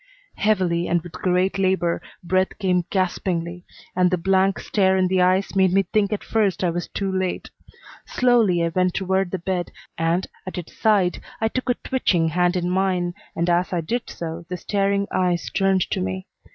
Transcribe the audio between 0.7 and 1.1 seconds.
and